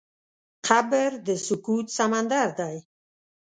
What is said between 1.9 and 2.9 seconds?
سمندر دی.